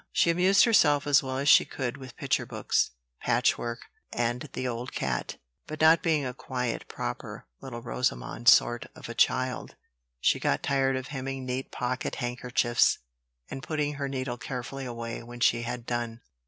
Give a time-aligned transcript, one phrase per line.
[0.11, 2.89] She amused herself as well as she could with picture books,
[3.21, 3.81] patchwork,
[4.11, 9.13] and the old cat; but, not being a quiet, proper, little Rosamond sort of a
[9.13, 9.75] child,
[10.19, 12.97] she got tired of hemming neat pocket handkerchiefs,
[13.51, 16.21] and putting her needle carefully away when she had done.